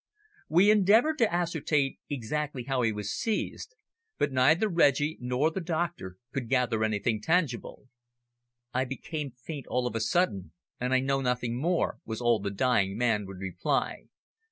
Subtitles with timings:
[0.49, 3.75] We endeavoured to ascertain exactly how he was seized,
[4.17, 7.87] but neither Reggie not the doctor could gather anything tangible.
[8.73, 12.49] "I became faint all of a sudden, and I know nothing more," was all the
[12.49, 14.05] dying man would reply.